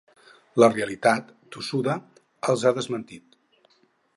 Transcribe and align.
La 0.61 0.69
realitat, 0.71 1.29
tossuda, 1.57 1.99
els 2.55 2.65
ha 2.65 2.73
desmentit. 2.79 3.39